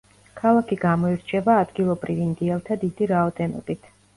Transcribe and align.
ქალაქი 0.39 0.77
გამოირჩევა 0.85 1.57
ადგილობრივ 1.65 2.25
ინდიელთა 2.27 2.81
დიდი 2.85 3.11
რაოდენობით. 3.13 3.91